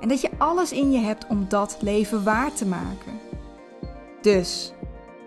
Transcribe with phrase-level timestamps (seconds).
[0.00, 3.20] en dat je alles in je hebt om dat leven waar te maken.
[4.20, 4.72] Dus,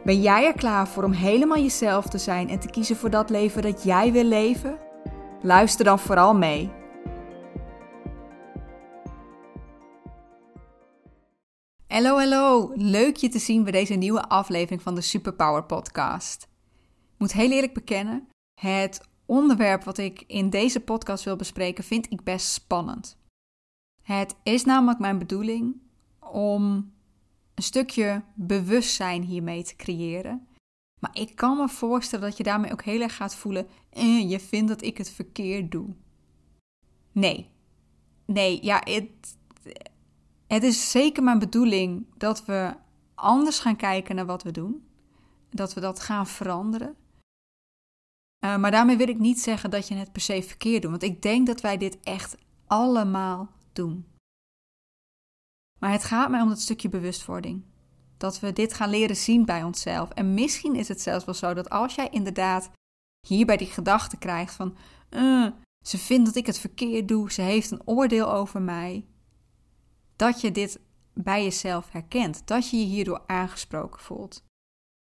[0.03, 3.29] ben jij er klaar voor om helemaal jezelf te zijn en te kiezen voor dat
[3.29, 4.77] leven dat jij wil leven?
[5.41, 6.71] Luister dan vooral mee.
[11.88, 12.71] Hallo, hallo.
[12.76, 16.48] Leuk je te zien bij deze nieuwe aflevering van de Superpower Podcast.
[17.13, 18.27] Ik moet heel eerlijk bekennen,
[18.62, 23.20] het onderwerp wat ik in deze podcast wil bespreken vind ik best spannend.
[24.11, 25.75] Het is namelijk mijn bedoeling
[26.20, 26.93] om
[27.53, 30.48] een stukje bewustzijn hiermee te creëren.
[30.99, 34.39] Maar ik kan me voorstellen dat je daarmee ook heel erg gaat voelen: eh, je
[34.39, 35.95] vindt dat ik het verkeerd doe.
[37.12, 37.49] Nee.
[38.26, 39.37] Nee, ja, het,
[40.48, 42.76] het is zeker mijn bedoeling dat we
[43.15, 44.87] anders gaan kijken naar wat we doen.
[45.49, 46.95] Dat we dat gaan veranderen.
[48.45, 50.91] Uh, maar daarmee wil ik niet zeggen dat je het per se verkeerd doet.
[50.91, 54.05] Want ik denk dat wij dit echt allemaal doen.
[55.79, 57.63] Maar het gaat mij om dat stukje bewustwording.
[58.17, 60.09] Dat we dit gaan leren zien bij onszelf.
[60.09, 62.71] En misschien is het zelfs wel zo dat als jij inderdaad
[63.27, 64.77] hierbij die gedachte krijgt van...
[65.09, 65.51] Uh,
[65.85, 69.05] ze vindt dat ik het verkeerd doe, ze heeft een oordeel over mij.
[70.16, 70.79] Dat je dit
[71.13, 72.47] bij jezelf herkent.
[72.47, 74.44] Dat je je hierdoor aangesproken voelt.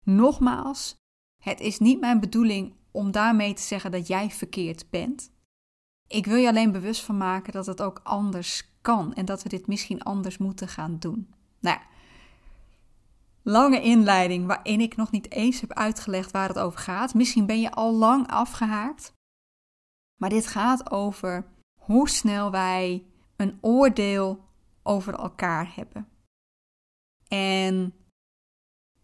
[0.05, 0.97] Nogmaals,
[1.43, 5.33] het is niet mijn bedoeling om daarmee te zeggen dat jij verkeerd bent.
[6.09, 9.49] Ik wil je alleen bewust van maken dat het ook anders kan en dat we
[9.49, 11.35] dit misschien anders moeten gaan doen.
[11.61, 11.79] Nou
[13.45, 17.15] lange inleiding waarin ik nog niet eens heb uitgelegd waar het over gaat.
[17.15, 19.13] Misschien ben je al lang afgehaakt.
[20.21, 21.47] Maar dit gaat over
[21.81, 24.45] hoe snel wij een oordeel
[24.83, 26.09] over elkaar hebben.
[27.29, 27.95] En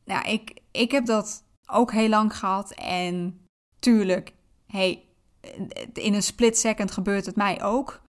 [0.05, 2.71] nou, ik, ik heb dat ook heel lang gehad.
[2.75, 3.47] En
[3.79, 4.35] tuurlijk,
[4.67, 5.05] hey,
[5.93, 8.03] in een split second gebeurt het mij ook.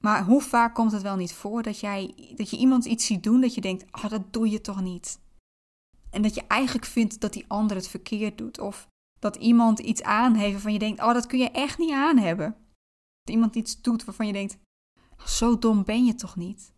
[0.00, 3.22] Maar hoe vaak komt het wel niet voor dat, jij, dat je iemand iets ziet
[3.22, 5.20] doen dat je denkt, ah, oh, dat doe je toch niet.
[6.10, 8.60] En dat je eigenlijk vindt dat die ander het verkeerd doet.
[8.60, 8.88] Of
[9.18, 12.18] dat iemand iets aan heeft waarvan je denkt, oh, dat kun je echt niet aan
[12.18, 12.56] hebben.
[13.22, 14.58] Dat iemand iets doet waarvan je denkt,
[15.24, 16.72] zo dom ben je toch niet.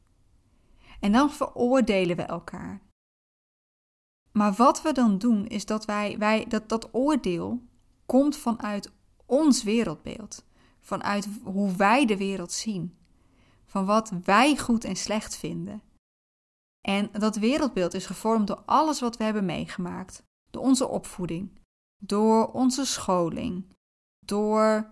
[1.00, 2.82] En dan veroordelen we elkaar.
[4.32, 7.62] Maar wat we dan doen, is dat wij, wij dat, dat oordeel
[8.06, 8.92] komt vanuit
[9.26, 10.44] ons wereldbeeld.
[10.80, 12.96] Vanuit hoe wij de wereld zien.
[13.64, 15.82] Van wat wij goed en slecht vinden.
[16.80, 20.22] En dat wereldbeeld is gevormd door alles wat we hebben meegemaakt.
[20.50, 21.58] Door onze opvoeding,
[22.04, 23.64] door onze scholing,
[24.26, 24.90] door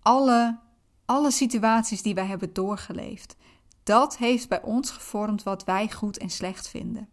[0.00, 0.58] alle,
[1.04, 3.36] alle situaties die wij hebben doorgeleefd.
[3.82, 7.08] Dat heeft bij ons gevormd wat wij goed en slecht vinden.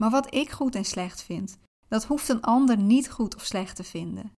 [0.00, 1.58] Maar wat ik goed en slecht vind,
[1.88, 4.32] dat hoeft een ander niet goed of slecht te vinden.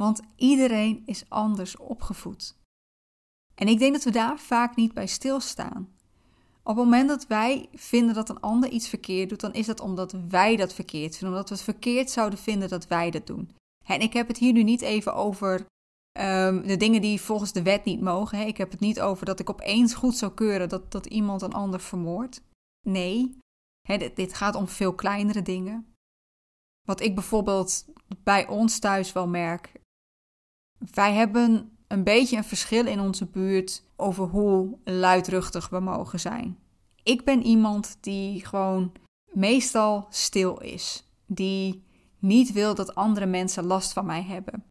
[0.00, 2.56] Want iedereen is anders opgevoed.
[3.54, 5.88] En ik denk dat we daar vaak niet bij stilstaan.
[6.62, 9.80] Op het moment dat wij vinden dat een ander iets verkeerd doet, dan is dat
[9.80, 13.56] omdat wij dat verkeerd vinden, omdat we het verkeerd zouden vinden dat wij dat doen.
[13.86, 15.66] En ik heb het hier nu niet even over
[16.20, 18.46] um, de dingen die volgens de wet niet mogen.
[18.46, 21.52] Ik heb het niet over dat ik opeens goed zou keuren dat, dat iemand een
[21.52, 22.42] ander vermoordt.
[22.88, 23.36] Nee,
[23.88, 25.94] hè, dit gaat om veel kleinere dingen.
[26.86, 27.84] Wat ik bijvoorbeeld
[28.22, 29.79] bij ons thuis wel merk,
[30.92, 36.58] wij hebben een beetje een verschil in onze buurt over hoe luidruchtig we mogen zijn.
[37.02, 38.92] Ik ben iemand die gewoon
[39.32, 41.82] meestal stil is, die
[42.18, 44.64] niet wil dat andere mensen last van mij hebben.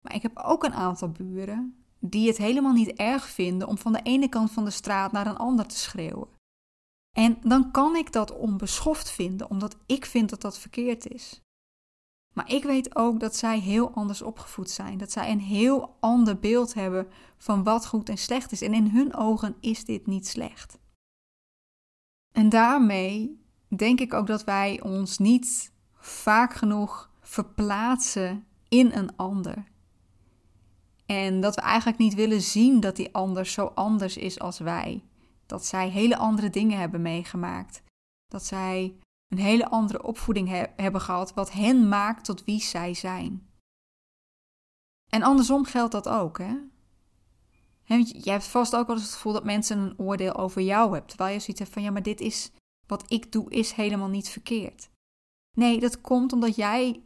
[0.00, 3.92] Maar ik heb ook een aantal buren die het helemaal niet erg vinden om van
[3.92, 6.28] de ene kant van de straat naar een ander te schreeuwen.
[7.16, 11.40] En dan kan ik dat onbeschoft vinden, omdat ik vind dat dat verkeerd is.
[12.32, 14.98] Maar ik weet ook dat zij heel anders opgevoed zijn.
[14.98, 18.62] Dat zij een heel ander beeld hebben van wat goed en slecht is.
[18.62, 20.78] En in hun ogen is dit niet slecht.
[22.32, 29.64] En daarmee denk ik ook dat wij ons niet vaak genoeg verplaatsen in een ander.
[31.06, 35.04] En dat we eigenlijk niet willen zien dat die ander zo anders is als wij.
[35.46, 37.82] Dat zij hele andere dingen hebben meegemaakt.
[38.26, 38.94] Dat zij
[39.30, 43.48] een hele andere opvoeding hebben gehad, wat hen maakt tot wie zij zijn.
[45.10, 46.56] En andersom geldt dat ook, hè?
[47.98, 51.08] je hebt vast ook wel eens het gevoel dat mensen een oordeel over jou hebben.
[51.08, 52.50] Terwijl je zoiets hebt van ja, maar dit is
[52.86, 54.90] wat ik doe, is helemaal niet verkeerd.
[55.56, 57.02] Nee, dat komt omdat jij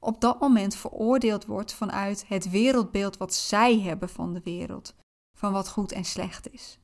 [0.00, 4.94] op dat moment veroordeeld wordt vanuit het wereldbeeld wat zij hebben van de wereld,
[5.38, 6.78] van wat goed en slecht is.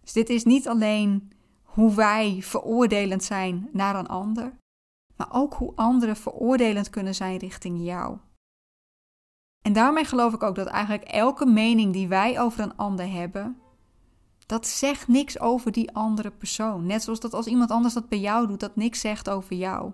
[0.00, 1.32] Dus dit is niet alleen
[1.76, 4.58] hoe wij veroordelend zijn naar een ander,
[5.16, 8.18] maar ook hoe anderen veroordelend kunnen zijn richting jou.
[9.62, 13.60] En daarmee geloof ik ook dat eigenlijk elke mening die wij over een ander hebben,
[14.46, 16.86] dat zegt niks over die andere persoon.
[16.86, 19.92] Net zoals dat als iemand anders dat bij jou doet, dat niks zegt over jou.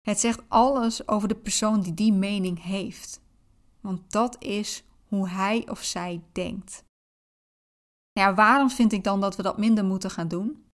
[0.00, 3.20] Het zegt alles over de persoon die die mening heeft.
[3.80, 6.84] Want dat is hoe hij of zij denkt.
[8.20, 10.68] Ja, waarom vind ik dan dat we dat minder moeten gaan doen?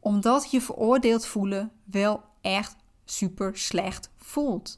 [0.00, 4.76] Omdat je veroordeeld voelen wel echt super slecht voelt.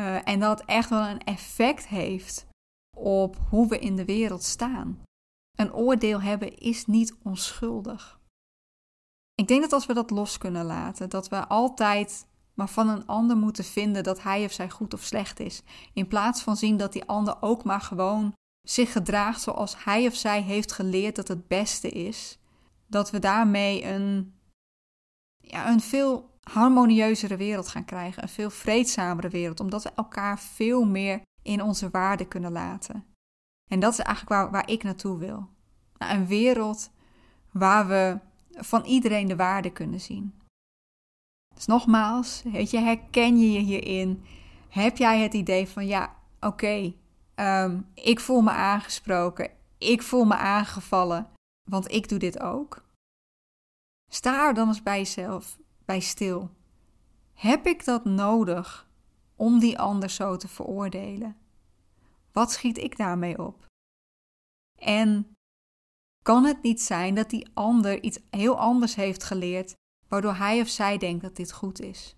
[0.00, 2.46] Uh, en dat echt wel een effect heeft
[2.96, 5.02] op hoe we in de wereld staan.
[5.58, 8.20] Een oordeel hebben is niet onschuldig.
[9.34, 13.06] Ik denk dat als we dat los kunnen laten, dat we altijd maar van een
[13.06, 15.62] ander moeten vinden dat hij of zij goed of slecht is,
[15.92, 18.32] in plaats van zien dat die ander ook maar gewoon
[18.62, 22.38] zich gedraagt zoals hij of zij heeft geleerd dat het beste is,
[22.86, 24.34] dat we daarmee een,
[25.38, 30.84] ja, een veel harmonieuzere wereld gaan krijgen, een veel vreedzamere wereld, omdat we elkaar veel
[30.84, 33.04] meer in onze waarde kunnen laten.
[33.70, 35.48] En dat is eigenlijk waar, waar ik naartoe wil.
[35.98, 36.90] Een wereld
[37.52, 38.18] waar we
[38.50, 40.34] van iedereen de waarde kunnen zien.
[41.54, 44.24] Dus nogmaals, herken je je hierin?
[44.68, 46.94] Heb jij het idee van ja, oké,
[47.42, 51.30] ehm, ik voel me aangesproken, ik voel me aangevallen,
[51.70, 52.84] want ik doe dit ook?
[54.10, 56.50] Sta er dan eens bij jezelf bij stil.
[57.34, 58.90] Heb ik dat nodig
[59.36, 61.36] om die ander zo te veroordelen?
[62.32, 63.66] Wat schiet ik daarmee op?
[64.78, 65.32] En
[66.22, 69.74] kan het niet zijn dat die ander iets heel anders heeft geleerd,
[70.08, 72.16] waardoor hij of zij denkt dat dit goed is?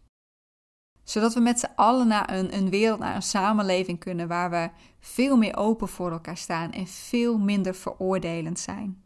[1.04, 4.70] Zodat we met z'n allen naar een, een wereld, naar een samenleving kunnen waar we
[5.00, 9.02] veel meer open voor elkaar staan en veel minder veroordelend zijn.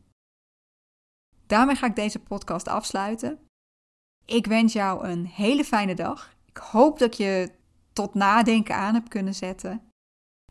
[1.46, 3.38] Daarmee ga ik deze podcast afsluiten.
[4.24, 6.34] Ik wens jou een hele fijne dag.
[6.44, 7.52] Ik hoop dat je
[7.92, 9.82] tot nadenken aan hebt kunnen zetten.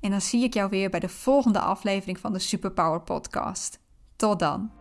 [0.01, 3.79] En dan zie ik jou weer bij de volgende aflevering van de Superpower Podcast.
[4.15, 4.71] Tot dan.